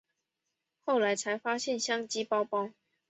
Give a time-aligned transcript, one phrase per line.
[0.83, 2.71] 后来才发现相机包包